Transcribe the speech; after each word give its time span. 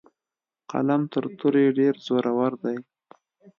قلم 0.71 1.01
تر 1.13 1.23
تورې 1.39 1.65
ډیر 1.77 1.93
زورور 2.07 2.51
دی. 2.63 2.77